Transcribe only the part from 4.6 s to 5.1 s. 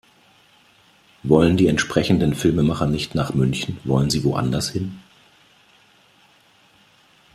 hin?